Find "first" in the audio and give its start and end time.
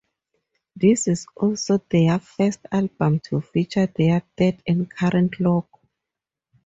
2.17-2.61